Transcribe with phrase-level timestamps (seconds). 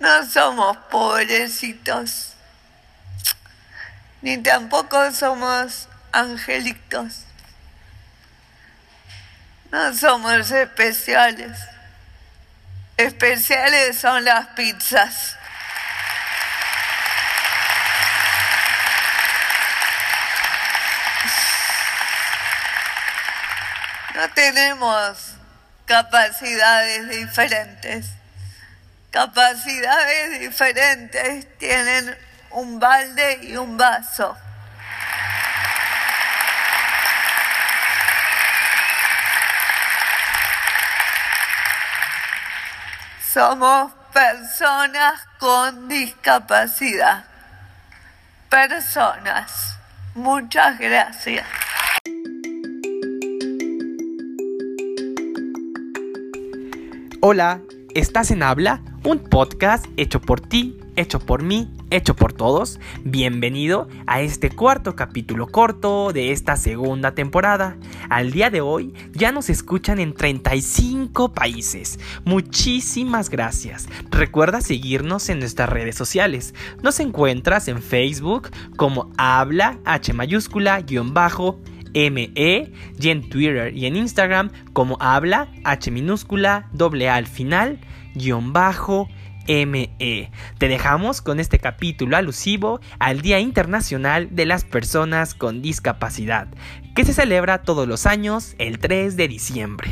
[0.00, 2.32] No somos pobrecitos,
[4.22, 7.24] ni tampoco somos angelitos.
[9.70, 11.58] No somos especiales.
[12.96, 15.36] Especiales son las pizzas.
[24.14, 25.34] No tenemos
[25.84, 28.19] capacidades diferentes.
[29.10, 32.16] Capacidades diferentes tienen
[32.50, 34.36] un balde y un vaso.
[43.32, 47.24] Somos personas con discapacidad.
[48.48, 49.76] Personas.
[50.14, 51.46] Muchas gracias.
[57.20, 57.60] Hola,
[57.94, 58.82] ¿estás en Habla?
[59.04, 62.78] Un podcast hecho por ti, hecho por mí, hecho por todos.
[63.02, 67.76] Bienvenido a este cuarto capítulo corto de esta segunda temporada.
[68.08, 71.98] Al día de hoy ya nos escuchan en 35 países.
[72.24, 73.88] Muchísimas gracias.
[74.10, 76.54] Recuerda seguirnos en nuestras redes sociales.
[76.82, 81.58] Nos encuentras en Facebook como Habla H mayúscula guion bajo
[81.94, 87.80] ME y en Twitter y en Instagram como habla H minúscula doble A al final
[88.14, 89.08] guion bajo
[89.48, 90.30] ME.
[90.58, 96.48] Te dejamos con este capítulo alusivo al Día Internacional de las Personas con Discapacidad,
[96.94, 99.90] que se celebra todos los años el 3 de diciembre.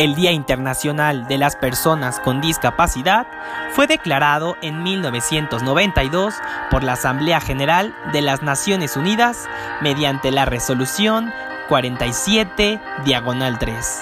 [0.00, 3.26] El Día Internacional de las Personas con Discapacidad
[3.72, 6.36] fue declarado en 1992
[6.70, 9.46] por la Asamblea General de las Naciones Unidas
[9.82, 11.30] mediante la resolución
[11.68, 14.00] 47 diagonal 3.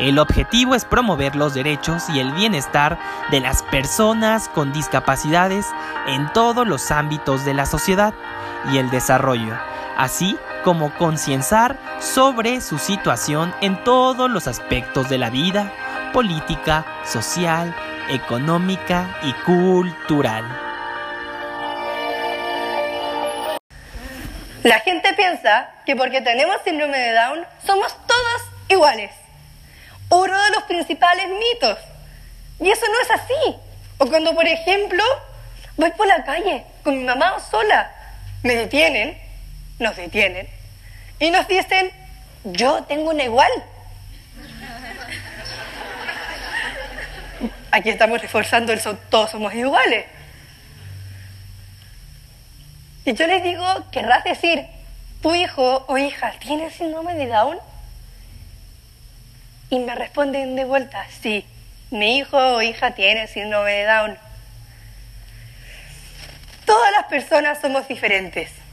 [0.00, 2.98] El objetivo es promover los derechos y el bienestar
[3.30, 5.68] de las personas con discapacidades
[6.08, 8.14] en todos los ámbitos de la sociedad
[8.72, 9.54] y el desarrollo,
[9.96, 15.70] así como concienciar sobre su situación en todos los aspectos de la vida,
[16.12, 17.76] política, social,
[18.08, 20.44] económica y cultural.
[24.62, 29.10] La gente piensa que porque tenemos síndrome de Down somos todos iguales.
[30.08, 31.78] Uno de los principales mitos.
[32.60, 33.56] Y eso no es así.
[33.98, 35.04] O cuando, por ejemplo,
[35.76, 37.92] voy por la calle con mi mamá sola,
[38.42, 39.20] me detienen,
[39.78, 40.48] nos detienen,
[41.24, 41.90] y nos dicen,
[42.44, 43.50] yo tengo una igual.
[47.70, 50.04] Aquí estamos reforzando el todos somos iguales.
[53.06, 54.66] Y yo les digo, ¿querrás decir,
[55.22, 57.58] tu hijo o hija tiene síndrome de Down?
[59.70, 61.46] Y me responden de vuelta, sí,
[61.90, 64.18] mi hijo o hija tiene síndrome de Down.
[66.66, 68.63] Todas las personas somos diferentes.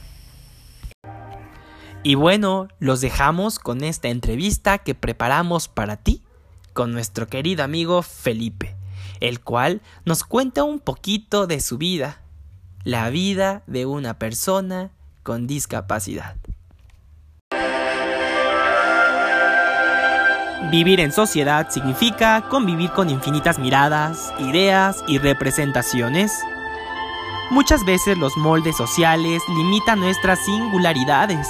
[2.04, 6.22] Y bueno, los dejamos con esta entrevista que preparamos para ti
[6.72, 8.74] con nuestro querido amigo Felipe,
[9.20, 12.20] el cual nos cuenta un poquito de su vida,
[12.82, 14.90] la vida de una persona
[15.22, 16.34] con discapacidad.
[20.72, 26.32] Vivir en sociedad significa convivir con infinitas miradas, ideas y representaciones.
[27.50, 31.46] Muchas veces los moldes sociales limitan nuestras singularidades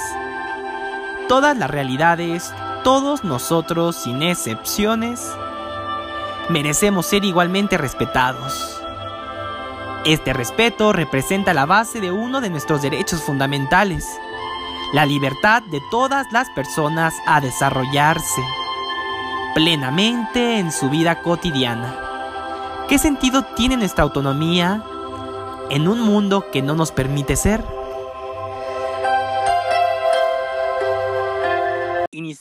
[1.27, 2.53] todas las realidades,
[2.83, 5.31] todos nosotros sin excepciones,
[6.49, 8.81] merecemos ser igualmente respetados.
[10.05, 14.05] Este respeto representa la base de uno de nuestros derechos fundamentales,
[14.91, 18.41] la libertad de todas las personas a desarrollarse
[19.53, 21.95] plenamente en su vida cotidiana.
[22.87, 24.83] ¿Qué sentido tiene nuestra autonomía
[25.69, 27.63] en un mundo que no nos permite ser?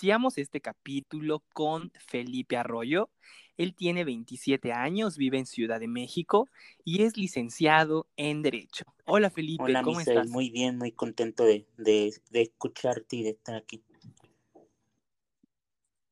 [0.02, 3.08] Iniciamos este capítulo con Felipe Arroyo.
[3.56, 6.48] Él tiene 27 años, vive en Ciudad de México
[6.84, 8.84] y es licenciado en Derecho.
[9.04, 10.32] Hola Felipe, Hola, ¿cómo Misael, estás?
[10.32, 13.84] Muy bien, muy contento de, de, de escucharte y de estar aquí.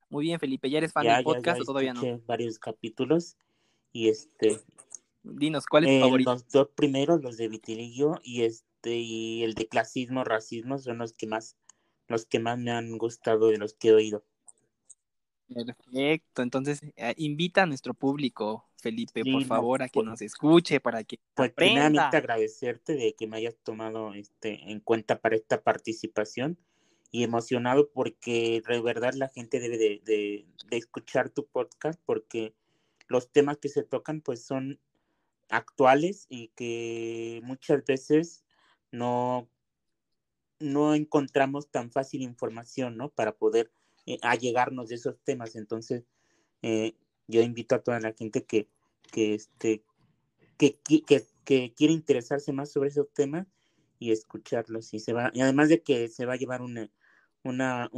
[0.07, 2.21] Muy bien, Felipe, ¿ya eres fan ya, del podcast ya, o todavía no?
[2.25, 3.35] varios capítulos
[3.91, 4.61] y este
[5.21, 6.31] Dinos, ¿cuál es tu eh, favorito?
[6.31, 11.11] los dos primeros, los de vitiligo y este y el de clasismo, racismo son los
[11.11, 11.57] que más
[12.11, 14.23] los que más me han gustado de los que he oído.
[15.53, 20.79] Perfecto, entonces eh, invita a nuestro público, Felipe, por favor, a que pues nos escuche,
[20.79, 25.61] para que Pues primeramente agradecerte de que me hayas tomado este, en cuenta para esta
[25.61, 26.57] participación
[27.11, 30.45] y emocionado porque de verdad la gente debe de, de,
[30.77, 32.55] escuchar tu podcast porque
[33.07, 34.79] los temas que se tocan pues son
[35.49, 38.45] actuales y que muchas veces
[38.91, 39.49] no,
[40.61, 43.09] no encontramos tan fácil información, ¿no?
[43.09, 43.71] Para poder
[44.05, 45.55] eh, allegarnos de esos temas.
[45.55, 46.03] Entonces,
[46.61, 46.95] eh,
[47.27, 48.67] yo invito a toda la gente que,
[49.11, 49.83] que, este,
[50.57, 53.47] que, que, que quiere interesarse más sobre esos temas
[53.99, 54.93] y escucharlos.
[54.93, 56.89] Y, se va, y además de que se va a llevar una,
[57.43, 57.89] una,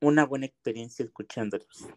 [0.00, 1.88] una buena experiencia escuchándolos.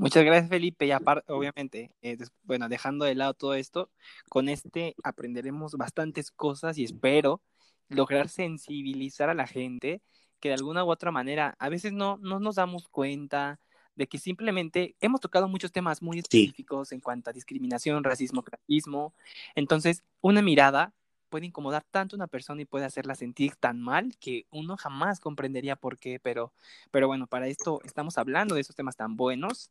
[0.00, 0.86] Muchas gracias, Felipe.
[0.86, 3.90] Y aparte, obviamente, eh, bueno, dejando de lado todo esto,
[4.30, 7.42] con este aprenderemos bastantes cosas y espero
[7.90, 10.00] lograr sensibilizar a la gente
[10.40, 13.60] que de alguna u otra manera a veces no, no nos damos cuenta
[13.94, 19.12] de que simplemente hemos tocado muchos temas muy específicos en cuanto a discriminación, racismo, clasismo.
[19.54, 20.94] Entonces, una mirada
[21.28, 25.20] puede incomodar tanto a una persona y puede hacerla sentir tan mal que uno jamás
[25.20, 26.54] comprendería por qué, pero,
[26.90, 29.70] pero bueno, para esto estamos hablando de esos temas tan buenos.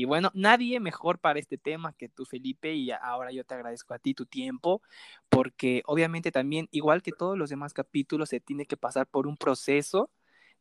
[0.00, 3.92] Y bueno, nadie mejor para este tema que tú, Felipe, y ahora yo te agradezco
[3.92, 4.80] a ti tu tiempo,
[5.28, 9.36] porque obviamente también, igual que todos los demás capítulos, se tiene que pasar por un
[9.36, 10.10] proceso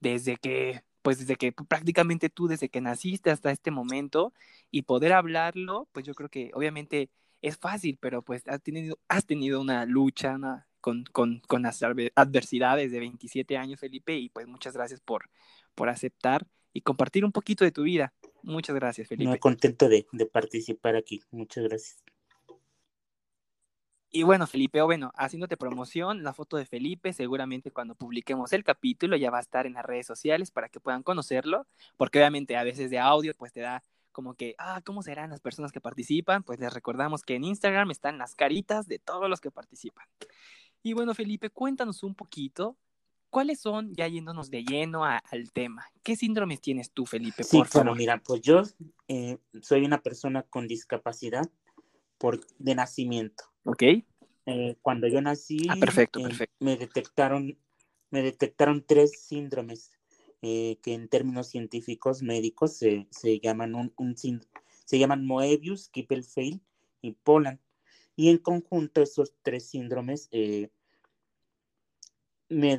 [0.02, 4.34] desde que, pues desde que prácticamente tú, desde que naciste hasta este momento,
[4.72, 7.10] y poder hablarlo, pues yo creo que obviamente
[7.42, 10.38] es fácil, pero pues has tenido, has tenido una lucha
[10.82, 15.30] con, con, con, las adversidades de 27 años, Felipe, y pues muchas gracias por,
[15.76, 18.14] por aceptar y compartir un poquito de tu vida.
[18.50, 19.30] Muchas gracias, Felipe.
[19.30, 21.22] Muy contento de, de participar aquí.
[21.32, 22.04] Muchas gracias.
[24.12, 28.64] Y bueno, Felipe, o bueno, haciéndote promoción, la foto de Felipe, seguramente cuando publiquemos el
[28.64, 32.58] capítulo ya va a estar en las redes sociales para que puedan conocerlo, porque obviamente
[32.58, 35.80] a veces de audio pues te da como que, ah, ¿cómo serán las personas que
[35.80, 36.42] participan?
[36.42, 40.08] Pues les recordamos que en Instagram están las caritas de todos los que participan.
[40.82, 42.78] Y bueno, Felipe, cuéntanos un poquito,
[43.30, 47.44] ¿cuáles son, ya yéndonos de lleno al tema, qué síndromes tienes tú, Felipe?
[47.44, 48.64] Sí, bueno, mira, pues yo
[49.08, 51.50] eh, soy una persona con discapacidad
[52.18, 53.46] por, de nacimiento.
[53.64, 53.84] Ok.
[54.46, 56.56] Eh, cuando yo nací, ah, perfecto, eh, perfecto.
[56.60, 57.58] me detectaron,
[58.10, 59.92] me detectaron tres síndromes
[60.42, 66.62] eh, que en términos científicos médicos se, se llaman un, un, se llaman Moebius, Kippel-Feil
[67.02, 67.60] y Poland.
[68.16, 70.30] Y en conjunto esos tres síndromes
[72.50, 72.78] me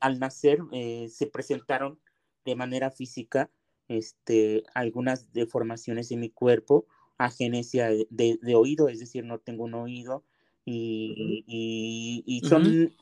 [0.00, 0.60] al nacer
[1.08, 1.98] se presentaron
[2.44, 3.50] de manera física
[3.88, 6.86] este, algunas deformaciones en mi cuerpo,
[7.18, 10.24] agenesia de, de, oído, es decir, no tengo un oído,
[10.64, 12.92] y, y, son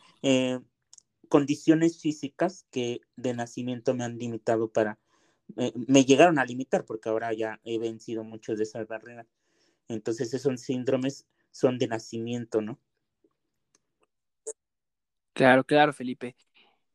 [1.29, 4.99] condiciones físicas que de nacimiento me han limitado para,
[5.57, 9.27] eh, me llegaron a limitar porque ahora ya he vencido muchos de esas barreras.
[9.89, 12.79] Entonces esos síndromes son de nacimiento, ¿no?
[15.39, 16.35] Claro, claro, Felipe.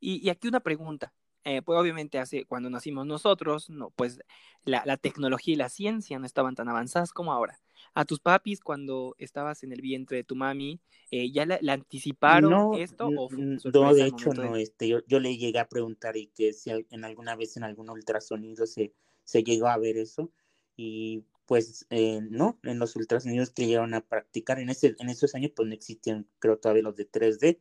[0.02, 1.14] Y, y aquí una pregunta.
[1.46, 4.20] Eh, pues obviamente hace cuando nacimos nosotros, no, pues
[4.66, 7.60] la, la, tecnología y la ciencia no estaban tan avanzadas como ahora.
[7.94, 10.82] A tus papis cuando estabas en el vientre de tu mami,
[11.12, 13.08] eh, ¿ya la, anticiparon esto?
[13.08, 16.70] O no, de hecho no, este, yo, yo, le llegué a preguntar y que si
[16.70, 18.94] en alguna vez en algún ultrasonido se,
[19.24, 20.32] se llegó a ver eso
[20.76, 25.36] y pues eh, no, en los ultrasonidos que llegaron a practicar en, ese, en esos
[25.36, 27.60] años pues no existían creo todavía los de 3D,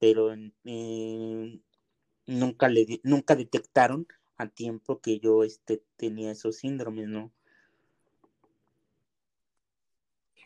[0.00, 0.34] pero
[2.26, 7.30] nunca, le, nunca detectaron a tiempo que yo este, tenía esos síndromes, ¿no?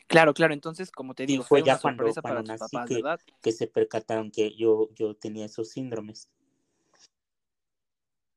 [0.07, 2.43] Claro, claro, entonces, como te digo, fue, ya cuando, para
[2.85, 3.01] que,
[3.41, 6.29] que, se percataron que yo, yo tenía esos síndromes.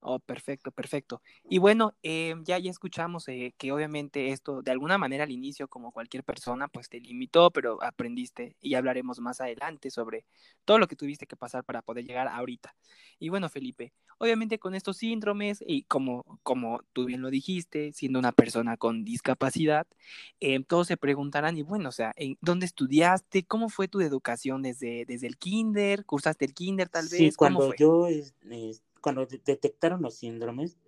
[0.01, 1.23] Oh, perfecto, perfecto.
[1.43, 5.67] Y bueno, eh, ya, ya escuchamos eh, que obviamente esto, de alguna manera al inicio,
[5.67, 10.25] como cualquier persona, pues te limitó, pero aprendiste y hablaremos más adelante sobre
[10.65, 12.77] todo lo que tuviste que pasar para poder llegar ahorita.
[13.19, 18.21] Y bueno, Felipe, obviamente con estos síndromes y como, como tú bien lo dijiste, siendo
[18.21, 19.89] una persona con discapacidad,
[20.39, 23.43] eh, todos se preguntarán, y bueno, o sea, ¿dónde estudiaste?
[23.43, 26.05] ¿Cómo fue tu educación desde, desde el kinder?
[26.05, 27.19] ¿Cursaste el kinder tal vez?
[27.19, 28.07] Sí, cuando yo
[29.01, 30.79] cuando detectaron los síndromes,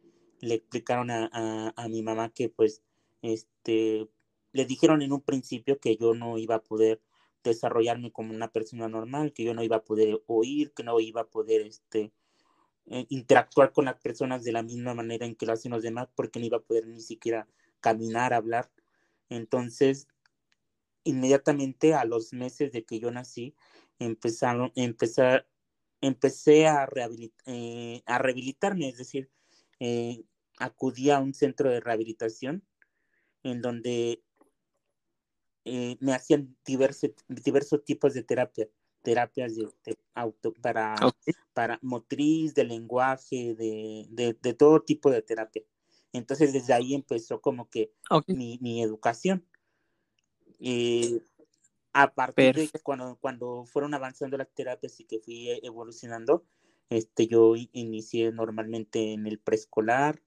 [0.40, 2.82] le explicaron a, a, mi mamá que pues,
[3.22, 4.08] este,
[4.52, 7.00] le dijeron en un principio que yo no iba a poder
[7.42, 11.22] desarrollarme como una persona normal, que yo no iba a poder oír, que no iba
[11.22, 12.12] a poder, este,
[12.86, 16.08] eh, interactuar con las personas de la misma manera en que lo hacen los demás,
[16.14, 17.46] porque no iba a poder ni siquiera
[17.80, 18.70] caminar, hablar.
[19.28, 20.08] Entonces,
[21.04, 23.54] inmediatamente a los meses de que yo nací,
[23.98, 25.46] empezaron, empezar,
[26.00, 26.88] empecé a,
[27.46, 29.30] eh, a rehabilitarme, es decir,
[29.78, 30.24] eh,
[30.58, 32.64] acudí a un centro de rehabilitación
[33.42, 34.22] en donde
[35.64, 38.68] eh, me hacían diversos, diversos tipos de terapia,
[39.02, 39.68] terapias de,
[40.14, 40.94] auto, para,
[41.54, 45.62] para motriz, de lenguaje, de, de, todo tipo de terapia.
[46.12, 47.92] Entonces desde ahí empezó como que
[48.26, 49.46] mi, mi, educación.
[50.58, 51.22] Eh,
[51.92, 56.44] a partir de cuando, cuando fueron avanzando las terapias y que fui evolucionando,
[56.88, 60.22] este, yo inicié normalmente en el preescolar,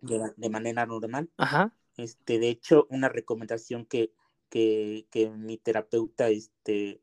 [0.00, 1.30] de, de, manera normal.
[1.36, 1.76] Ajá.
[1.96, 4.12] Este, de hecho, una recomendación que,
[4.48, 7.00] que, que mi terapeuta este,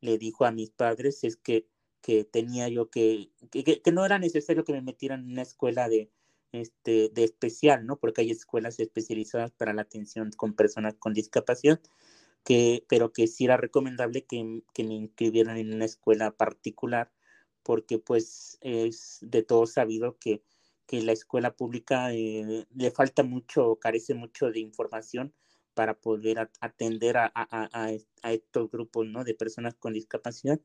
[0.00, 1.66] le dijo a mis padres es que,
[2.00, 5.88] que tenía yo que, que, que, no era necesario que me metieran en una escuela
[5.88, 6.10] de,
[6.50, 7.98] este, de especial, ¿no?
[7.98, 11.80] Porque hay escuelas especializadas para la atención con personas con discapacidad,
[12.44, 17.12] que, pero que sí era recomendable que, que me inscribieran en una escuela particular,
[17.62, 20.42] porque pues es de todo sabido que,
[20.86, 25.32] que la escuela pública eh, le falta mucho, carece mucho de información
[25.74, 27.32] para poder atender a,
[28.24, 29.24] estos grupos ¿no?
[29.24, 30.60] de personas con discapacidad.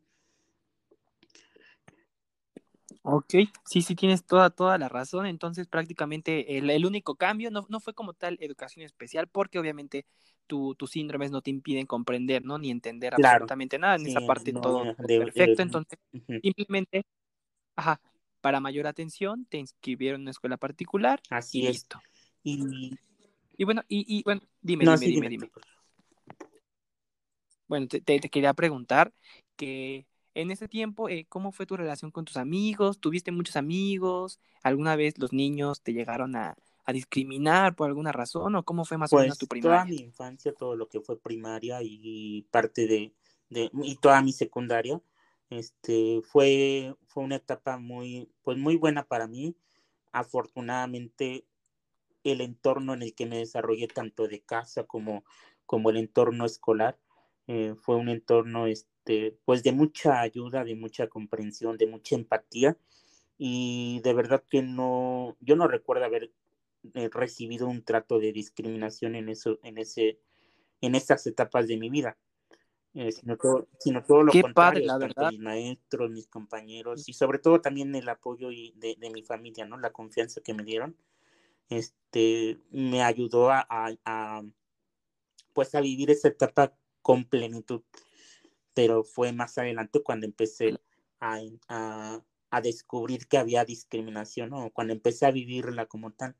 [3.03, 5.27] Ok, sí, sí, tienes toda, toda la razón.
[5.27, 10.05] Entonces, prácticamente el, único cambio no, no, fue como tal educación especial, porque obviamente
[10.47, 12.57] tu, tus síndromes no te impiden comprender, ¿no?
[12.57, 13.95] Ni entender absolutamente nada.
[13.95, 15.61] En esa parte todo, perfecto.
[15.61, 15.99] Entonces,
[16.41, 17.05] simplemente,
[17.75, 18.01] ajá,
[18.41, 21.21] para mayor atención, te inscribieron en una escuela particular.
[21.29, 21.73] Así y es.
[21.73, 22.01] Listo.
[22.43, 22.97] Y
[23.57, 25.51] y bueno, y, y bueno, dime, dime, dime, dime,
[27.67, 29.13] Bueno, te, te, quería preguntar
[29.55, 32.99] que en ese tiempo, eh, ¿cómo fue tu relación con tus amigos?
[32.99, 34.39] ¿Tuviste muchos amigos?
[34.61, 36.55] ¿Alguna vez los niños te llegaron a,
[36.87, 38.55] a discriminar por alguna razón?
[38.55, 39.83] ¿O cómo fue más o menos tu pues, primaria?
[39.83, 43.13] Toda mi infancia, todo lo que fue primaria y parte de,
[43.49, 44.99] de y toda mi secundaria,
[45.49, 49.57] este, fue, fue una etapa muy, pues muy buena para mí.
[50.13, 51.45] Afortunadamente
[52.23, 55.25] el entorno en el que me desarrollé tanto de casa como,
[55.65, 56.97] como el entorno escolar.
[57.47, 62.77] Eh, fue un entorno este, pues de mucha ayuda, de mucha comprensión, de mucha empatía
[63.37, 66.31] y de verdad que no, yo no recuerdo haber
[66.93, 70.19] eh, recibido un trato de discriminación en eso, en ese,
[70.81, 72.17] en estas etapas de mi vida.
[72.93, 75.29] Eh, sino, todo, sino todo lo contrario, la verdad.
[75.29, 79.65] mis maestros, mis compañeros y sobre todo también el apoyo y de, de, mi familia,
[79.65, 79.77] ¿no?
[79.77, 80.97] La confianza que me dieron
[81.69, 84.43] este, me ayudó a, a,
[85.53, 87.81] pues a vivir esa etapa con plenitud.
[88.73, 90.79] Pero fue más adelante cuando empecé
[91.19, 96.35] a, a, a descubrir que había discriminación, o cuando empecé a vivirla como tal.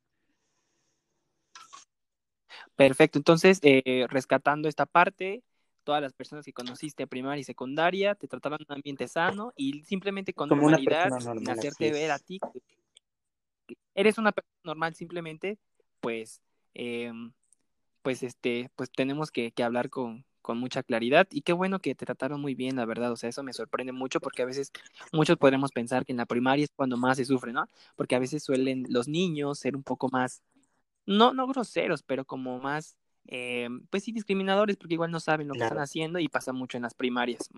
[2.77, 5.43] Perfecto, entonces, eh, rescatando esta parte,
[5.84, 9.84] todas las personas que conociste primaria y secundaria te trataban en un ambiente sano y
[9.84, 12.39] simplemente con Como normalidad, sin hacerte ver a ti
[13.98, 15.57] eres una persona normal simplemente,
[16.00, 16.41] pues,
[16.75, 17.12] eh,
[18.03, 21.96] pues, este, pues tenemos que, que hablar con, con mucha claridad y qué bueno que
[21.96, 24.72] te trataron muy bien, la verdad, o sea, eso me sorprende mucho porque a veces
[25.12, 27.67] muchos podremos pensar que en la primaria es cuando más se sufre, ¿no?
[27.96, 30.43] Porque a veces suelen los niños ser un poco más,
[31.08, 32.98] no, no groseros, pero como más,
[33.28, 36.78] eh, pues sí, discriminadores porque igual no saben lo que están haciendo y pasa mucho
[36.78, 37.50] en las primarias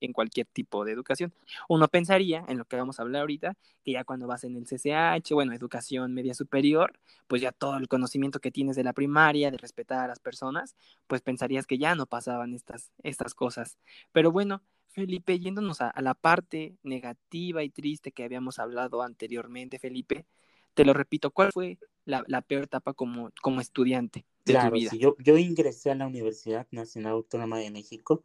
[0.00, 1.32] en cualquier tipo de educación.
[1.68, 4.66] Uno pensaría, en lo que vamos a hablar ahorita, que ya cuando vas en el
[4.66, 9.50] CCH, bueno, educación media superior, pues ya todo el conocimiento que tienes de la primaria,
[9.50, 10.74] de respetar a las personas,
[11.06, 13.78] pues pensarías que ya no pasaban estas, estas cosas.
[14.12, 20.26] Pero bueno, Felipe, yéndonos a, la parte negativa y triste que habíamos hablado anteriormente, Felipe,
[20.74, 21.78] te lo repito, ¿cuál fue
[22.10, 24.90] la, peor etapa como, como estudiante de tu vida?
[24.98, 28.24] yo, yo ingresé a la Universidad Nacional Autónoma de México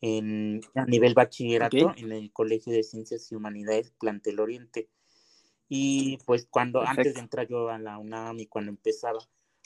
[0.00, 4.88] en, a nivel bachillerato en el Colegio de Ciencias y Humanidades Plantel Oriente.
[5.68, 9.18] Y pues cuando antes de entrar yo a la UNAM y cuando empezaba,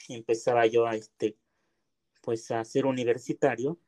[0.07, 1.37] empezaba yo a este,
[2.21, 3.79] pues a ser universitario,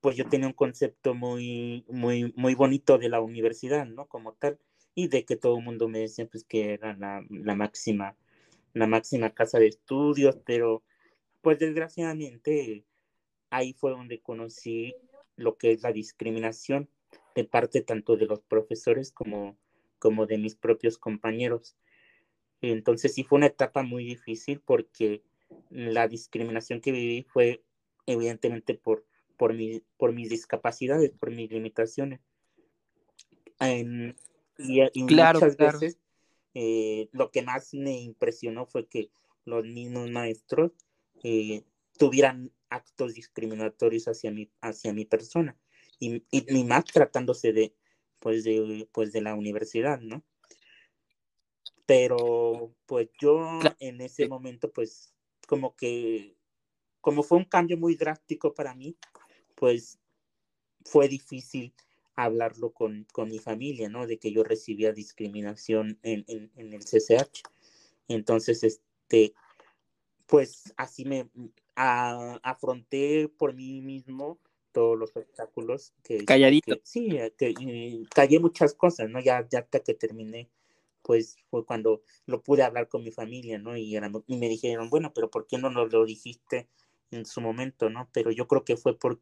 [0.00, 4.06] pues yo tenía un concepto muy, muy, muy bonito de la universidad, ¿no?
[4.06, 4.58] Como tal,
[4.94, 8.16] y de que todo el mundo me decía pues que era la, la máxima,
[8.72, 10.82] la máxima casa de estudios, pero
[11.42, 12.84] pues desgraciadamente
[13.50, 14.94] ahí fue donde conocí
[15.36, 16.88] lo que es la discriminación
[17.34, 19.56] de parte tanto de los profesores como,
[19.98, 21.76] como de mis propios compañeros.
[22.60, 25.22] Entonces sí fue una etapa muy difícil porque
[25.70, 27.62] la discriminación que viví fue
[28.06, 32.20] evidentemente por, por, mi, por mis discapacidades, por mis limitaciones.
[33.60, 34.14] y,
[35.02, 35.98] muchas veces
[36.54, 39.10] eh, lo que más me impresionó fue que
[39.44, 40.72] los mismos maestros
[41.22, 41.64] eh,
[41.98, 45.56] tuvieran actos discriminatorios hacia mi, hacia mi persona
[45.98, 47.74] y, y, más tratándose de
[48.20, 50.24] pues de pues de la universidad no
[51.90, 55.12] pero pues yo en ese momento pues
[55.50, 56.36] como que,
[57.00, 58.96] como fue un cambio muy drástico para mí,
[59.56, 59.98] pues
[60.84, 61.74] fue difícil
[62.24, 64.06] hablarlo con, con mi familia, ¿no?
[64.06, 67.42] De que yo recibía discriminación en, en, en el CCH.
[68.08, 69.34] Entonces, este,
[70.26, 71.28] pues así me
[71.76, 74.38] a, afronté por mí mismo
[74.72, 76.24] todos los obstáculos que...
[76.24, 76.76] Calladito.
[76.76, 79.20] Que, sí, que callé muchas cosas, ¿no?
[79.20, 80.48] Ya, ya hasta que terminé,
[81.02, 83.76] pues fue cuando lo pude hablar con mi familia, ¿no?
[83.76, 86.68] Y, era, y me dijeron, bueno, pero ¿por qué no nos lo dijiste
[87.10, 88.08] en su momento, ¿no?
[88.12, 89.20] Pero yo creo que fue por,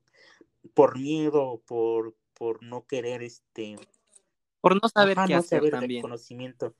[0.75, 3.77] por miedo, por, por no querer, este...
[4.61, 6.03] Por no saber ajá, qué no hacer saber también.
[6.03, 6.75] conocimiento.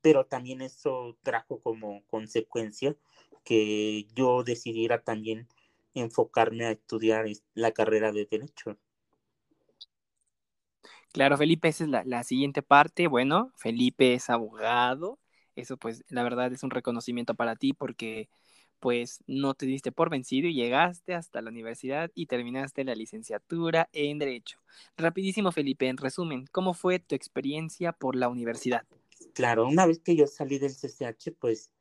[0.00, 2.94] Pero también eso trajo como consecuencia
[3.44, 5.48] que yo decidiera también
[5.94, 8.76] enfocarme a estudiar la carrera de Derecho.
[11.12, 13.06] Claro, Felipe, esa es la, la, siguiente parte.
[13.06, 15.18] Bueno, Felipe es abogado.
[15.54, 18.28] Eso pues la verdad es un reconocimiento para ti porque
[18.86, 23.88] pues no te diste por vencido y llegaste hasta la universidad y terminaste la licenciatura
[23.92, 24.60] en Derecho.
[24.96, 28.84] Rapidísimo, Felipe, en resumen, ¿cómo fue tu experiencia por la universidad?
[29.34, 31.72] Claro, una vez que yo salí del CCH, pues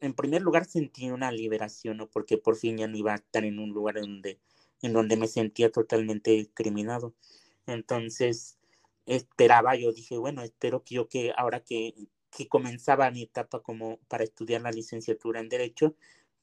[0.00, 2.08] en primer lugar sentí una liberación, ¿no?
[2.08, 4.40] Porque por fin ya no iba a estar en un lugar donde,
[4.80, 7.14] en donde me sentía totalmente discriminado.
[7.66, 8.56] Entonces,
[9.04, 11.92] esperaba, yo dije, bueno, espero que yo que ahora que,
[12.36, 15.94] que comenzaba mi etapa como para estudiar la licenciatura en Derecho,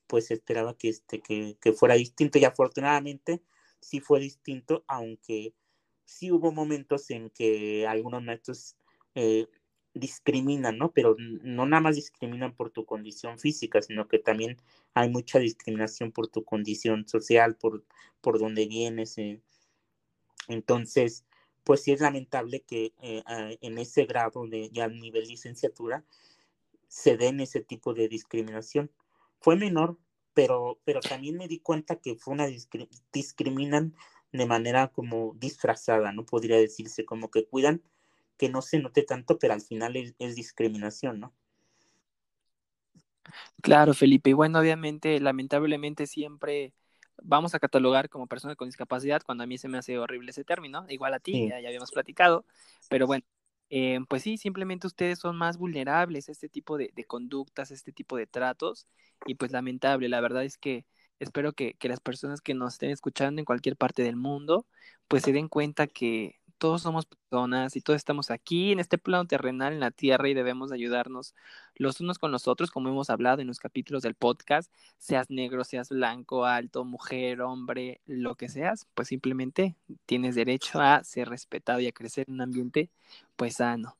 [0.07, 3.41] pues esperaba que, este, que, que fuera distinto y afortunadamente
[3.79, 5.53] sí fue distinto, aunque
[6.05, 8.75] sí hubo momentos en que algunos maestros
[9.15, 9.47] eh,
[9.93, 10.91] discriminan, ¿no?
[10.91, 14.57] Pero no nada más discriminan por tu condición física, sino que también
[14.93, 17.83] hay mucha discriminación por tu condición social, por,
[18.21, 19.17] por donde vienes.
[19.17, 19.41] Eh.
[20.47, 21.25] Entonces,
[21.63, 23.23] pues sí es lamentable que eh,
[23.61, 26.03] en ese grado de ya nivel licenciatura
[26.87, 28.91] se den ese tipo de discriminación.
[29.39, 29.97] Fue menor,
[30.33, 33.95] pero, pero también me di cuenta que fue una discri discriminan
[34.31, 36.25] de manera como disfrazada, ¿no?
[36.25, 37.81] Podría decirse, como que cuidan
[38.37, 41.33] que no se note tanto, pero al final es, discriminación, ¿no?
[43.61, 44.31] Claro, Felipe.
[44.31, 46.73] Y bueno, obviamente, lamentablemente siempre
[47.21, 50.43] vamos a catalogar como persona con discapacidad cuando a mí se me hace horrible ese
[50.43, 51.49] término, igual a ti, sí.
[51.49, 52.45] ya, ya, habíamos platicado,
[52.89, 53.23] pero bueno,
[53.69, 57.73] eh, pues sí, simplemente ustedes son más vulnerables a este tipo de, de, conductas, a
[57.73, 58.87] este tipo de tratos,
[59.25, 60.85] y pues lamentable, la verdad es que
[61.19, 64.65] espero que, que las personas que nos estén escuchando en cualquier parte del mundo,
[65.07, 69.25] pues se den cuenta que todos somos personas y todos estamos aquí en este plano
[69.25, 71.33] terrenal, en la tierra, y debemos ayudarnos
[71.73, 75.63] los unos con los otros, como hemos hablado en los capítulos del podcast, seas negro,
[75.63, 81.79] seas blanco, alto, mujer, hombre, lo que seas, pues simplemente tienes derecho a ser respetado
[81.79, 82.91] y a crecer en un ambiente
[83.35, 83.97] pues sano.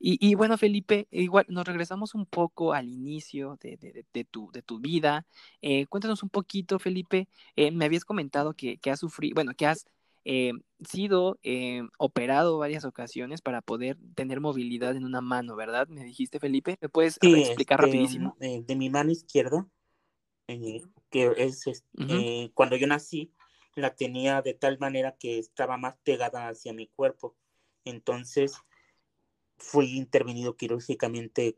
[0.00, 4.62] Y, bueno, Felipe, igual nos regresamos un poco al inicio de, de, de tu, de
[4.62, 5.26] tu vida.
[5.60, 9.66] Eh, cuéntanos un poquito, Felipe, eh, me habías comentado que, que has sufrido, bueno, que
[9.66, 9.86] has
[10.24, 10.52] eh,
[10.88, 15.88] sido eh, operado varias ocasiones para poder tener movilidad en una mano, ¿verdad?
[15.88, 16.76] Me dijiste, Felipe.
[16.80, 18.36] ¿Me puedes sí, explicar este, rapidísimo?
[18.38, 19.66] De, de, mi mano izquierda,
[20.48, 22.52] eh, que es uh -huh.
[22.54, 23.32] cuando yo nací,
[23.74, 27.36] la tenía de tal manera que estaba más pegada hacia mi cuerpo.
[27.84, 28.56] Entonces,
[29.56, 31.56] fui intervenido quirúrgicamente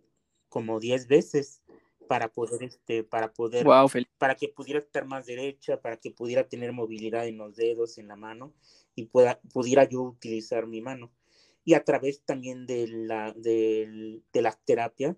[0.49, 1.60] como 10 veces
[2.11, 6.49] para poder este para poder wow, para que pudiera estar más derecha para que pudiera
[6.49, 8.53] tener movilidad en los dedos en la mano
[8.97, 11.13] y pueda, pudiera yo utilizar mi mano.
[11.65, 15.17] Y a través también de la de, de la terapia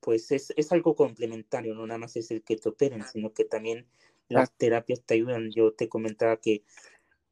[0.00, 3.44] pues es, es, algo complementario no nada más es el que te operen sino que
[3.44, 3.86] también
[4.28, 5.50] las terapias te ayudan.
[5.50, 6.62] Yo te comentaba que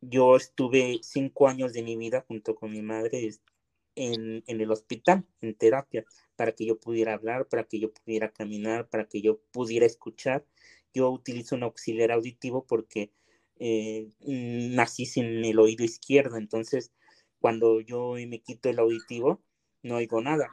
[0.02, 3.30] yo estuve cinco años de mi vida junto con mi madre
[3.94, 6.04] en, en el hospital en terapia
[6.36, 10.44] para que yo pudiera hablar, para que yo pudiera caminar, para que yo pudiera escuchar.
[10.94, 13.10] Yo utilizo un auxiliar auditivo porque
[13.58, 16.92] eh, nací sin el oído izquierdo, entonces
[17.40, 19.42] cuando yo me quito el auditivo
[19.82, 20.48] no oigo nada.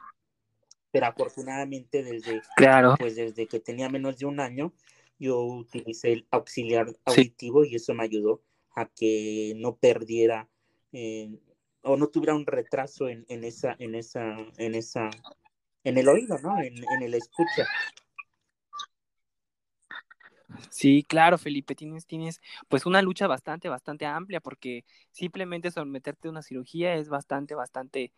[0.90, 2.94] Pero afortunadamente desde, claro.
[2.98, 4.72] pues desde que tenía menos de un año,
[5.18, 7.70] yo utilicé el auxiliar auditivo sí.
[7.72, 8.42] y eso me ayudó
[8.76, 10.48] a que no perdiera
[10.92, 11.36] eh,
[11.82, 15.10] o no tuviera un retraso en, en, esa, en, esa, en esa
[15.84, 16.58] en el oído, ¿no?
[16.60, 17.66] En, en, el escucha.
[20.70, 26.30] Sí, claro, Felipe, tienes, tienes pues una lucha bastante, bastante amplia porque simplemente someterte a
[26.30, 28.12] una cirugía es bastante, bastante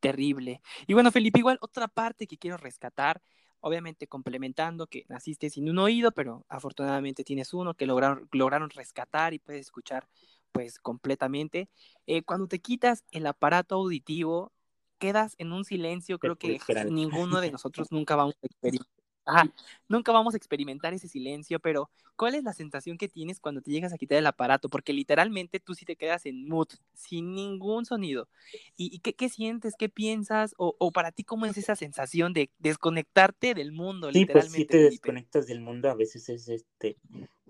[0.00, 0.60] terrible.
[0.86, 3.22] Y bueno, Felipe, igual otra parte que quiero rescatar,
[3.60, 9.34] obviamente complementando que naciste sin un oído, pero afortunadamente tienes uno que lograron, lograron rescatar
[9.34, 10.08] y puedes escuchar
[10.52, 11.68] pues completamente.
[12.06, 14.52] Eh, cuando te quitas el aparato auditivo,
[14.98, 16.58] quedas en un silencio, creo que
[16.90, 19.04] ninguno de nosotros nunca vamos a experimentar.
[19.26, 19.50] Ajá,
[19.88, 23.70] nunca vamos a experimentar ese silencio, pero ¿cuál es la sensación que tienes cuando te
[23.70, 24.68] llegas a quitar el aparato?
[24.68, 28.28] Porque literalmente tú sí te quedas en mood, sin ningún sonido.
[28.76, 29.74] ¿Y, y qué, qué, sientes?
[29.78, 30.54] ¿Qué piensas?
[30.58, 34.12] O, o, para ti, ¿cómo es esa sensación de desconectarte del mundo?
[34.12, 35.88] Sí, literalmente, pues sí te desconectas del mundo.
[35.88, 36.98] A veces es este,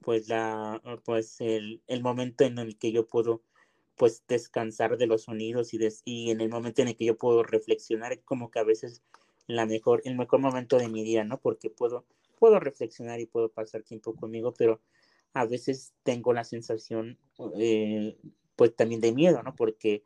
[0.01, 3.43] pues la, pues el, el momento en el que yo puedo
[3.97, 7.17] pues descansar de los sonidos y, des, y en el momento en el que yo
[7.17, 9.03] puedo reflexionar, como que a veces
[9.47, 11.39] la mejor, el mejor momento de mi día, ¿no?
[11.41, 12.05] Porque puedo,
[12.39, 14.81] puedo reflexionar y puedo pasar tiempo conmigo, pero
[15.33, 17.19] a veces tengo la sensación,
[17.59, 18.17] eh,
[18.57, 19.55] pues también de miedo, ¿no?
[19.55, 20.03] Porque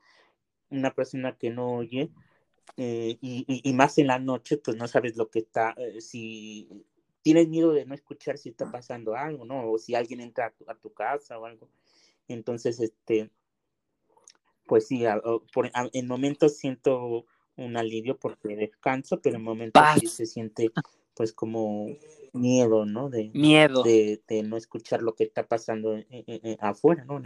[0.70, 2.10] una persona que no oye,
[2.76, 6.68] eh, y, y, más en la noche, pues no sabes lo que está, eh, si
[7.22, 9.70] tienes miedo de no escuchar si está pasando algo, ¿no?
[9.70, 11.68] O si alguien entra a tu, a tu casa o algo.
[12.28, 13.30] Entonces, este,
[14.68, 15.20] pues sí, a, a,
[15.52, 17.26] por, en momentos siento
[17.56, 20.70] un alivio porque descanso, pero en momentos sí se siente
[21.14, 21.88] pues como
[22.32, 23.10] miedo, ¿no?
[23.10, 23.82] De, miedo.
[23.82, 27.20] De, de no escuchar lo que está pasando en, en, en, afuera, ¿no?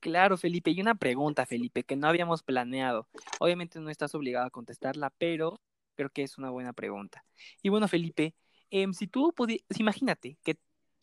[0.00, 3.08] Claro, Felipe, y una pregunta, Felipe, que no habíamos planeado.
[3.40, 5.60] Obviamente no estás obligado a contestarla, pero
[5.96, 7.24] creo que es una buena pregunta.
[7.60, 8.34] Y bueno, Felipe,
[8.70, 10.56] eh, si tú pudieras, imagínate que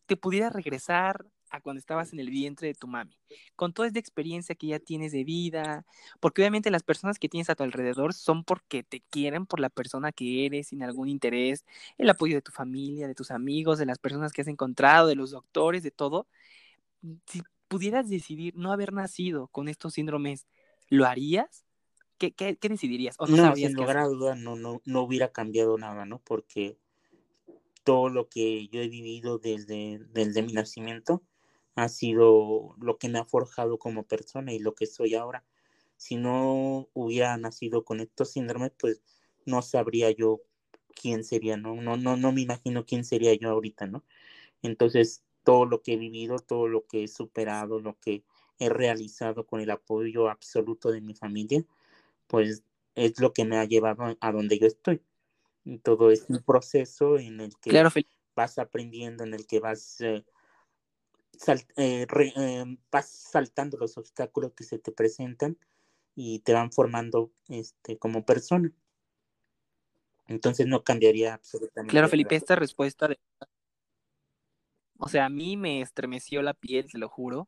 [0.05, 3.17] te pudieras regresar a cuando estabas en el vientre de tu mami,
[3.55, 5.85] con toda esta experiencia que ya tienes de vida,
[6.19, 9.69] porque obviamente las personas que tienes a tu alrededor son porque te quieren por la
[9.69, 11.65] persona que eres, sin algún interés,
[11.97, 15.15] el apoyo de tu familia, de tus amigos, de las personas que has encontrado, de
[15.15, 16.27] los doctores, de todo.
[17.25, 20.47] Si pudieras decidir no haber nacido con estos síndromes,
[20.89, 21.65] ¿lo harías?
[22.17, 23.15] ¿Qué, qué, qué decidirías?
[23.19, 26.19] ¿O no, no sin lugar a duda no, no, no hubiera cambiado nada, ¿no?
[26.19, 26.77] Porque
[27.87, 31.21] todo lo que yo he vivido desde, desde mi nacimiento,
[31.77, 35.45] ha sido lo que me ha forjado como persona y lo que soy ahora.
[35.95, 39.03] Si no hubiera nacido con estos síndromes, pues
[39.45, 40.41] no sabría yo
[40.99, 41.75] quién sería, ¿no?
[41.75, 44.03] No, no, no me imagino quién sería yo ahorita, ¿no?
[44.63, 48.23] Entonces, todo lo que he vivido, todo lo que he superado, lo que
[48.57, 51.63] he realizado con el apoyo absoluto de mi familia,
[52.25, 52.63] pues
[52.95, 55.03] es lo que me ha llevado a donde yo estoy.
[55.83, 57.91] Todo es un proceso en el que claro,
[58.35, 60.01] vas aprendiendo, en el que vas...
[60.01, 60.25] Eh,
[61.37, 65.57] sal, eh, re, eh, vas saltando los obstáculos que se te presentan
[66.15, 68.71] y te van formando este, como persona.
[70.27, 71.91] Entonces no cambiaría absolutamente.
[71.91, 73.19] Claro, Felipe, esta respuesta de...
[74.97, 77.47] O sea, a mí me estremeció la piel, te lo juro.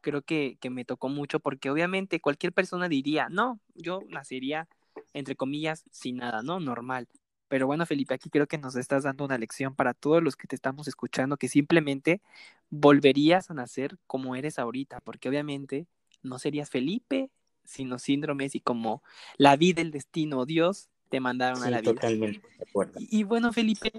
[0.00, 4.68] Creo que, que me tocó mucho porque obviamente cualquier persona diría, no, yo nacería,
[5.12, 6.60] entre comillas, sin nada, ¿no?
[6.60, 7.08] Normal.
[7.50, 10.46] Pero bueno, Felipe, aquí creo que nos estás dando una lección para todos los que
[10.46, 12.22] te estamos escuchando, que simplemente
[12.70, 15.88] volverías a nacer como eres ahorita, porque obviamente
[16.22, 17.28] no serías Felipe,
[17.64, 19.02] sino síndromes y como
[19.36, 21.94] la vida, el destino, Dios te mandaron sí, a la vida.
[21.94, 23.00] Totalmente de acuerdo.
[23.00, 23.90] Y, y bueno, Felipe,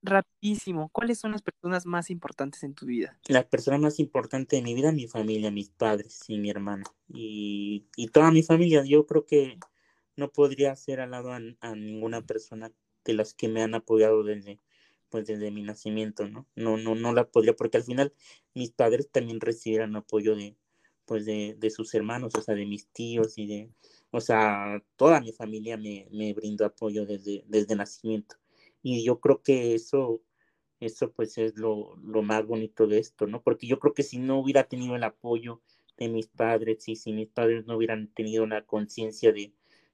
[0.00, 3.18] rapidísimo, ¿cuáles son las personas más importantes en tu vida?
[3.28, 6.84] La persona más importante de mi vida, mi familia, mis padres y mi hermana.
[7.12, 9.58] Y, y toda mi familia, yo creo que
[10.16, 12.72] no podría hacer al lado a, a, ninguna persona
[13.04, 14.60] de las que me han apoyado desde
[15.12, 16.48] pues desde mi nacimiento, ¿no?
[16.56, 18.14] No, no, no la podría, porque al final
[18.54, 20.56] mis padres también recibieron apoyo de,
[21.04, 23.70] pues de, de sus hermanos, o sea, de mis tíos y de,
[24.10, 28.36] o sea, toda mi familia me, me brindó apoyo desde, desde nacimiento.
[28.82, 30.22] Y yo creo que eso,
[30.80, 33.42] eso pues es lo, lo más bonito de esto, ¿no?
[33.42, 35.60] Porque yo creo que si no hubiera tenido el apoyo
[35.98, 39.52] de mis padres y si mis padres no hubieran tenido la conciencia de,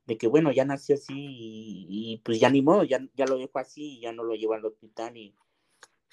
[0.09, 3.37] de que bueno, ya nació así y, y, pues ya ni modo, ya, ya lo
[3.37, 5.35] dejo así y ya no lo llevo al hospital y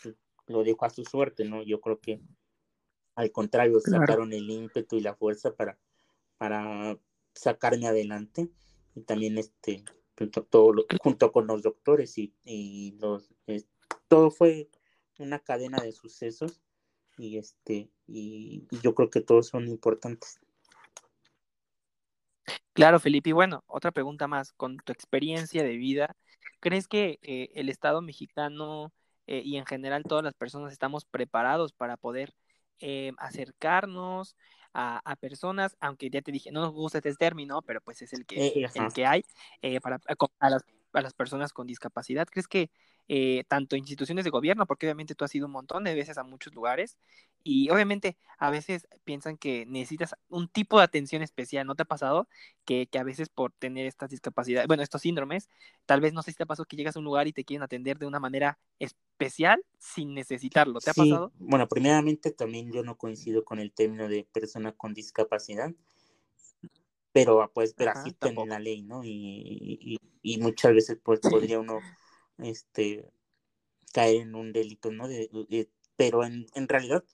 [0.04, 0.16] pues,
[0.48, 1.64] lo dejo a su suerte, ¿no?
[1.64, 2.20] Yo creo que
[3.16, 4.02] al contrario, claro.
[4.02, 5.80] sacaron el ímpetu y la fuerza para,
[6.38, 7.00] para
[7.34, 8.50] sacarme adelante
[8.96, 9.86] y también este
[10.50, 13.64] todo lo, junto con los doctores y, y los eh,
[14.10, 14.70] todo fue
[15.20, 16.62] una cadena de sucesos
[17.18, 20.42] y este y, y yo creo que todos son importantes.
[22.76, 23.30] Claro, Felipe.
[23.30, 24.52] Y bueno, otra pregunta más.
[24.52, 26.18] Con tu experiencia de vida,
[26.60, 28.92] ¿crees que eh, el Estado mexicano
[29.28, 32.36] eh, y en general todas las personas estamos preparados para poder
[32.80, 34.36] eh, acercarnos
[34.74, 38.12] a, a, personas, aunque ya te dije, no nos gusta este término, pero pues es
[38.12, 39.24] el que, el que hay,
[39.82, 40.02] para
[40.40, 42.28] a las, a las personas con discapacidad?
[42.28, 42.72] ¿Crees que
[43.08, 46.24] eh, tanto instituciones de gobierno, porque obviamente tú has ido un montón de veces a
[46.24, 46.98] muchos lugares
[47.44, 51.86] y obviamente a veces piensan que necesitas un tipo de atención especial, ¿no te ha
[51.86, 52.28] pasado?
[52.66, 55.50] Que, que a veces por tener estas discapacidades, bueno, estos síndromes,
[55.86, 57.46] tal vez no sé si te ha pasado que llegas a un lugar y te
[57.46, 61.32] quieren atender de una manera especial sin necesitarlo, ¿te ha sí, pasado?
[61.38, 65.72] Bueno, primeramente también yo no coincido con el término de persona con discapacidad.
[67.16, 69.02] Pero pues pero así está en la ley, ¿no?
[69.06, 71.80] Y, y, muchas veces pues podría uno
[72.40, 73.10] este
[73.94, 75.08] caer en un delito, ¿no?
[75.96, 77.06] pero en, en, realidad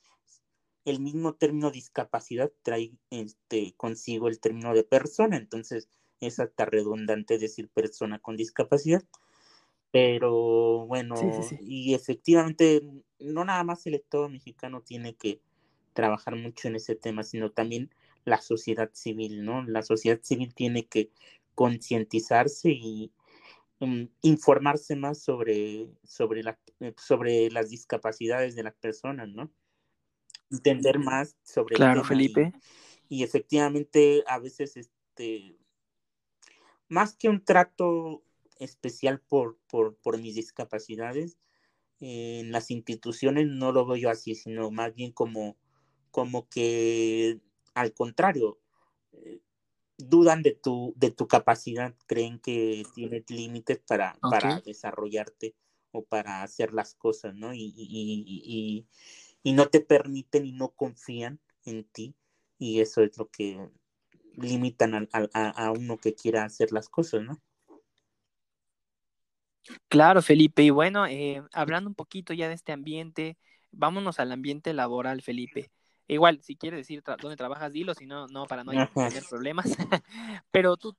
[0.85, 5.87] el mismo término discapacidad trae este consigo el término de persona, entonces
[6.19, 9.03] es hasta redundante decir persona con discapacidad.
[9.91, 11.13] Pero bueno,
[11.59, 12.81] y efectivamente,
[13.19, 15.41] no nada más el Estado mexicano tiene que
[15.93, 17.91] trabajar mucho en ese tema, sino también
[18.25, 19.63] la sociedad civil, ¿no?
[19.63, 21.11] La sociedad civil tiene que
[21.55, 23.11] concientizarse y
[23.79, 29.51] mm, informarse más sobre, sobre, la, eh, sobre las discapacidades de las personas, ¿no?
[30.49, 32.53] Entender más sobre claro, Felipe.
[33.07, 35.57] Y, efectivamente, a veces, este,
[36.87, 38.23] más que un trato
[38.57, 41.37] especial por, por, por mis discapacidades,
[41.99, 45.55] en las instituciones no lo veo yo así, sino más bien como,
[46.09, 47.39] como que
[47.73, 48.59] al contrario,
[49.13, 49.41] eh,
[49.97, 55.55] dudan de tu, de tu capacidad, creen que tienes límites para, para desarrollarte
[55.91, 57.53] o para hacer las cosas, ¿no?
[57.53, 58.87] Y, y,
[59.43, 62.15] y, no te permiten y no confían en ti
[62.57, 63.69] y eso es lo que
[64.35, 67.41] limitan a, a, uno que quiera hacer las cosas, ¿no?
[69.87, 70.63] Claro, Felipe.
[70.63, 73.37] Y bueno, eh, hablando un poquito ya de este ambiente,
[73.71, 75.71] vámonos al ambiente laboral, Felipe.
[76.11, 79.65] Igual, si quieres decir dónde trabajas, dilo, si no, no, para no tener problemas.
[80.51, 80.93] Pero tú,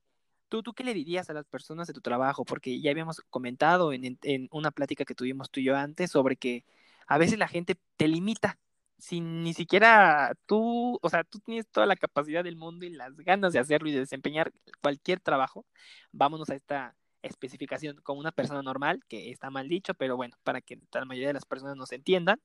[0.49, 2.45] tú, tú, ¿qué le dirías a las personas de tu trabajo?
[2.45, 6.35] Porque ya habíamos comentado en, en, una plática que tuvimos tú y yo antes sobre
[6.35, 6.65] que
[7.05, 8.57] a veces la gente te limita
[8.97, 13.15] sin ni siquiera tú, o sea, tú tienes toda la capacidad del mundo y las
[13.17, 15.67] ganas de hacerlo y de desempeñar cualquier trabajo.
[16.11, 20.61] Vámonos a esta especificación como una persona normal, que está mal dicho, pero bueno, para
[20.61, 22.41] que la mayoría de las personas nos entiendan,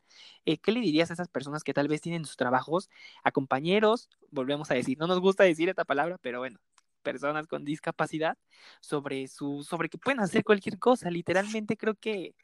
[0.46, 2.88] eh, ¿qué le dirías a esas personas que tal vez tienen sus trabajos
[3.24, 6.58] a compañeros, volvemos a decir, no nos gusta decir esta palabra, pero bueno,
[7.02, 8.38] personas con discapacidad,
[8.80, 12.34] sobre su, sobre que pueden hacer cualquier cosa, literalmente creo que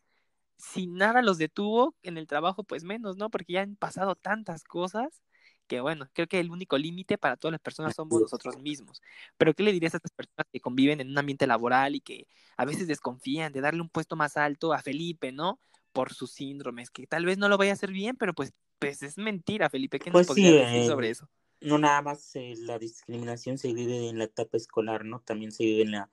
[0.56, 3.30] si nada los detuvo en el trabajo, pues menos, ¿no?
[3.30, 5.23] Porque ya han pasado tantas cosas
[5.66, 9.02] que bueno, creo que el único límite para todas las personas somos nosotros mismos.
[9.36, 12.26] Pero ¿qué le dirías a estas personas que conviven en un ambiente laboral y que
[12.56, 15.58] a veces desconfían de darle un puesto más alto a Felipe, ¿no?
[15.92, 19.02] Por sus síndromes, que tal vez no lo vaya a hacer bien, pero pues, pues
[19.02, 19.98] es mentira, Felipe.
[19.98, 21.28] ¿Qué nos pues podrías decir sobre eso?
[21.60, 25.20] No nada más eh, la discriminación se vive en la etapa escolar, ¿no?
[25.20, 26.10] También se vive en la,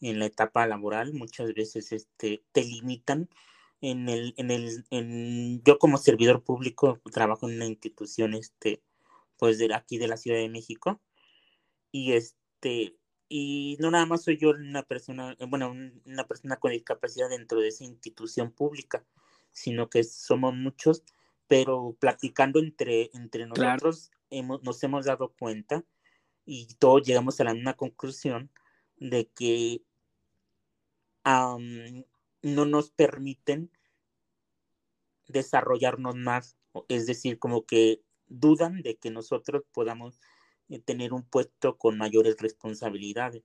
[0.00, 1.14] en la etapa laboral.
[1.14, 3.28] Muchas veces este, te limitan
[3.90, 8.82] en el, en el, en, yo como servidor público trabajo en una institución, este,
[9.36, 11.02] pues de aquí de la Ciudad de México,
[11.92, 12.96] y este,
[13.28, 15.74] y no nada más soy yo una persona, bueno,
[16.06, 19.04] una persona con discapacidad dentro de esa institución pública,
[19.50, 21.04] sino que somos muchos,
[21.46, 25.84] pero platicando entre, entre nosotros hemos, nos hemos dado cuenta
[26.46, 28.50] y todos llegamos a la misma conclusión
[28.96, 29.82] de que
[32.44, 33.70] no nos permiten
[35.28, 36.56] desarrollarnos más,
[36.88, 40.20] es decir, como que dudan de que nosotros podamos
[40.68, 43.42] eh, tener un puesto con mayores responsabilidades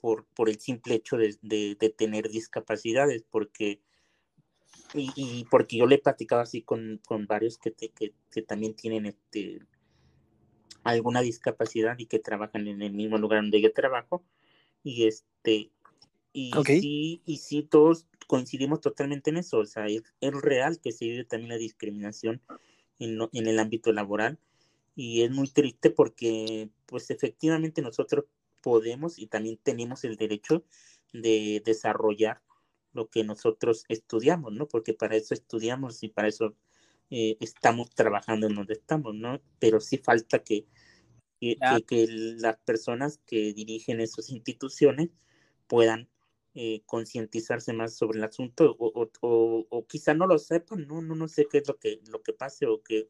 [0.00, 3.80] por, por el simple hecho de, de, tener discapacidades, porque
[4.94, 7.90] y, porque yo le he platicado así con, con varios que, que,
[8.30, 9.66] que, también tienen este
[10.84, 14.24] alguna discapacidad y que trabajan en el mismo lugar donde yo trabajo
[14.82, 15.70] y este
[16.32, 19.58] y sí, y sí, todos coincidimos totalmente en eso.
[19.58, 22.40] O sea, es, real que se vive también la discriminación
[23.00, 24.38] en, en, el ámbito laboral.
[24.94, 28.26] Y es muy triste porque, pues efectivamente nosotros
[28.62, 30.64] podemos y también tenemos el derecho
[31.12, 32.42] de desarrollar
[32.92, 34.68] lo que nosotros estudiamos, ¿no?
[34.68, 36.54] Porque para eso estudiamos y para eso
[37.10, 39.40] eh, estamos trabajando en donde estamos, ¿no?
[39.58, 40.66] Pero sí falta que,
[41.40, 45.10] que, que las personas que dirigen esas instituciones
[45.68, 46.08] puedan
[46.60, 51.00] eh, concientizarse más sobre el asunto o, o, quizá no lo sepan, ¿no?
[51.00, 53.08] No, no sé qué es lo que, lo que pase o, que,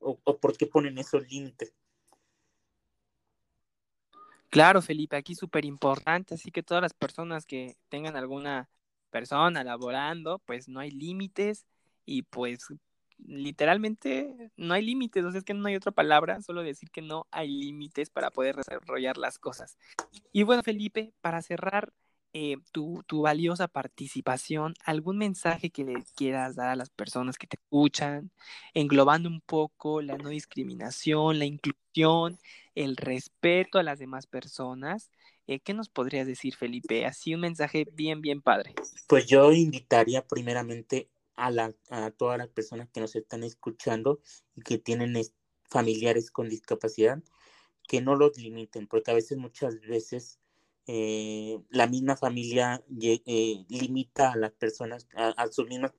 [0.00, 1.74] o, por qué ponen esos límites.
[4.50, 8.68] Claro, Felipe, aquí súper importante, así que todas las personas que tengan alguna
[9.08, 11.64] persona laborando, pues no hay límites
[12.04, 12.66] y pues
[13.16, 17.00] literalmente no hay límites, o sea, es que no hay otra palabra, solo decir que
[17.00, 19.78] no hay límites para poder desarrollar las cosas.
[20.32, 21.94] Y bueno, Felipe, para cerrar,
[22.32, 27.46] eh, tu, tu, valiosa participación, algún mensaje que le quieras dar a las personas que
[27.46, 28.30] te escuchan,
[28.74, 32.38] englobando un poco la no discriminación, la inclusión,
[32.74, 35.10] el respeto a las demás personas.
[35.46, 37.04] Eh, ¿Qué nos podrías decir, Felipe?
[37.06, 38.74] Así un mensaje bien, bien padre.
[39.08, 44.20] Pues yo invitaría primeramente a, la, a todas las personas que nos están escuchando
[44.54, 45.20] y que tienen
[45.64, 47.22] familiares con discapacidad,
[47.88, 50.38] que no los limiten, porque a veces, muchas veces,
[50.86, 55.92] eh, la misma familia eh, limita a las personas, a, sus mismas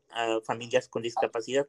[0.46, 1.68] familias con discapacidad.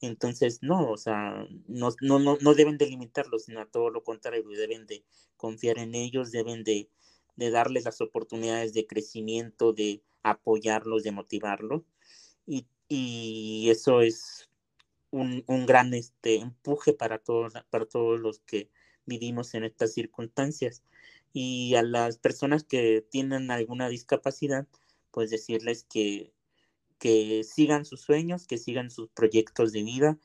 [0.00, 4.44] Entonces, no, o sea, no, no, no, deben de limitarlos, sino a todo lo contrario,
[4.48, 5.04] deben de
[5.36, 6.88] confiar en ellos, deben de,
[7.36, 11.82] de darles las oportunidades de crecimiento, de apoyarlos, de motivarlos.
[12.46, 14.50] Y, y eso es
[15.10, 18.70] un, un, gran este, empuje para todos, para todos los que
[19.06, 20.82] vivimos en estas circunstancias.
[21.34, 24.66] Y a las personas que tienen alguna discapacidad,
[25.10, 26.32] pues decirles que,
[26.98, 30.18] que sigan sus sueños, que sigan sus proyectos de vida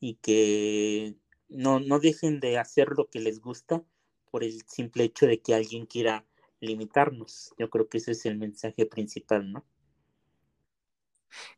[0.00, 1.16] y que
[1.48, 3.82] no, no dejen de hacer lo que les gusta
[4.30, 6.26] por el simple hecho de que alguien quiera
[6.60, 7.54] limitarnos.
[7.58, 9.64] Yo creo que ese es el mensaje principal, ¿no?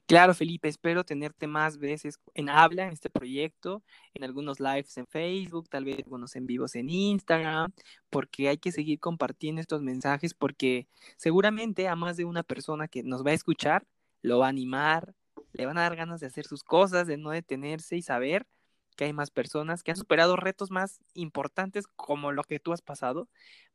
[0.06, 3.82] Claro, Felipe, espero tenerte más veces en habla en este proyecto,
[4.14, 7.72] en algunos lives en Facebook, tal vez algunos en vivos en Instagram,
[8.10, 13.02] porque hay que seguir compartiendo estos mensajes porque seguramente a más de una persona que
[13.02, 13.86] nos va a escuchar
[14.22, 15.14] lo va a animar,
[15.52, 18.46] le van a dar ganas de hacer sus cosas, de no detenerse y saber
[18.98, 22.82] que hay más personas que han superado retos más importantes como lo que tú has
[22.82, 23.28] pasado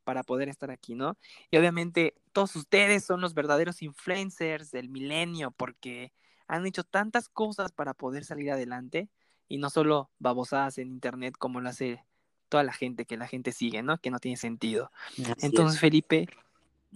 [0.04, 1.16] para poder estar aquí, ¿no?
[1.50, 6.12] Y obviamente todos ustedes son los verdaderos influencers del milenio porque
[6.46, 9.08] han hecho tantas cosas para poder salir adelante
[9.48, 12.04] y no solo babosadas en internet como lo hace
[12.50, 13.96] toda la gente que la gente sigue, ¿no?
[13.96, 14.92] Que no tiene sentido.
[15.40, 16.28] Entonces, Felipe,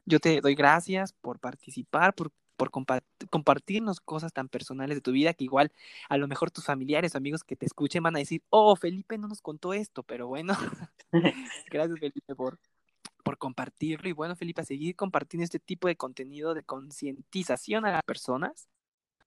[0.04, 2.70] yo te doy gracias por participar, por por
[3.30, 5.72] compartirnos cosas tan personales de tu vida que igual
[6.08, 9.16] a lo mejor tus familiares o amigos que te escuchen van a decir, oh, Felipe
[9.16, 10.54] no nos contó esto, pero bueno,
[11.70, 12.58] gracias Felipe por,
[13.22, 17.92] por compartirlo y bueno, Felipe, a seguir compartiendo este tipo de contenido de concientización a
[17.92, 18.68] las personas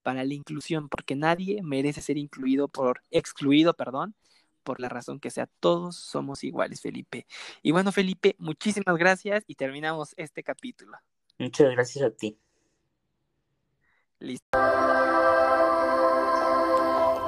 [0.02, 4.14] para la inclusión, porque nadie merece ser incluido por, excluido, perdón,
[4.62, 7.26] por la razón que sea, todos somos iguales, Felipe.
[7.62, 10.98] Y bueno, Felipe, muchísimas gracias y terminamos este capítulo.
[11.38, 12.38] Muchas gracias a ti.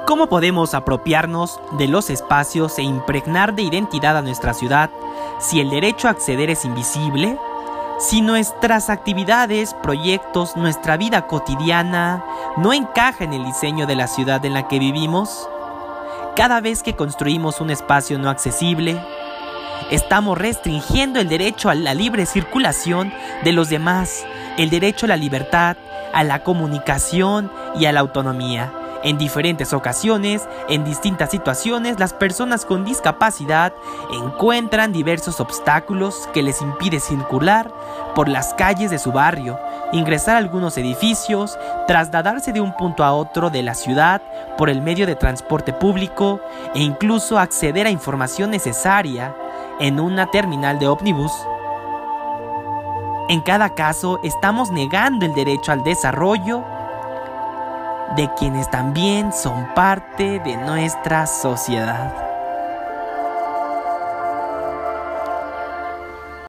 [0.05, 4.89] ¿Cómo podemos apropiarnos de los espacios e impregnar de identidad a nuestra ciudad
[5.39, 7.37] si el derecho a acceder es invisible?
[7.99, 12.23] Si nuestras actividades, proyectos, nuestra vida cotidiana
[12.57, 15.49] no encaja en el diseño de la ciudad en la que vivimos?
[16.35, 19.01] Cada vez que construimos un espacio no accesible,
[19.91, 24.25] estamos restringiendo el derecho a la libre circulación de los demás,
[24.57, 25.77] el derecho a la libertad,
[26.15, 28.71] a la comunicación y a la autonomía.
[29.03, 33.73] En diferentes ocasiones, en distintas situaciones, las personas con discapacidad
[34.11, 37.69] encuentran diversos obstáculos que les impiden circular
[38.15, 39.59] por las calles de su barrio,
[39.91, 44.23] ingresar a algunos edificios, trasladarse de un punto a otro de la ciudad
[44.57, 46.39] por el medio de transporte público
[46.73, 49.35] e incluso acceder a información necesaria
[49.79, 51.31] en una terminal de ómnibus
[53.27, 56.63] en cada caso, estamos negando el derecho al desarrollo
[58.15, 62.34] de quienes también son parte de nuestra sociedad.